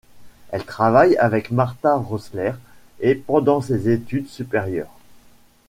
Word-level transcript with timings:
Elle 0.49 0.65
travaille 0.65 1.15
avec 1.17 1.51
Martha 1.51 1.93
Rosler 1.95 2.53
et 3.01 3.13
pendant 3.13 3.61
ses 3.61 3.87
études 3.91 4.29
supérieures. 4.29 4.97